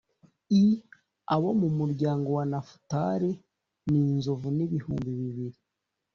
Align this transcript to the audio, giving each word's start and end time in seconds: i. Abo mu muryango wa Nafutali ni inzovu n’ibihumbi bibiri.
i. 0.63 0.63
Abo 1.33 1.49
mu 1.61 1.69
muryango 1.77 2.29
wa 2.37 2.43
Nafutali 2.51 3.29
ni 3.89 3.99
inzovu 4.11 4.47
n’ibihumbi 4.57 5.09
bibiri. 5.19 5.57